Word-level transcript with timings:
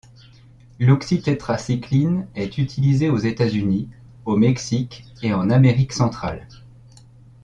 L'oxytétracycline 0.79 2.25
est 2.33 2.57
utilisée 2.57 3.11
aux 3.11 3.19
États-Unis, 3.19 3.87
au 4.25 4.35
Mexique 4.35 5.05
et 5.21 5.31
en 5.31 5.51
Amérique 5.51 5.93
centrale. 5.93 6.47